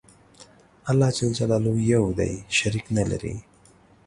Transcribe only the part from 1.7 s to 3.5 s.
یو دی شریک نه لری